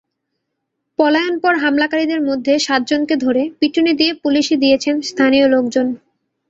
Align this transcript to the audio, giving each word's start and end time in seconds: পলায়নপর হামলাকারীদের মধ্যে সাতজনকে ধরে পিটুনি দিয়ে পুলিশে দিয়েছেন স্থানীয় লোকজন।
পলায়নপর 0.99 1.53
হামলাকারীদের 1.55 2.21
মধ্যে 2.21 2.53
সাতজনকে 2.59 3.15
ধরে 3.15 3.41
পিটুনি 3.59 3.91
দিয়ে 3.93 4.13
পুলিশে 4.23 4.55
দিয়েছেন 4.57 4.95
স্থানীয় 5.01 5.45
লোকজন। 5.47 5.87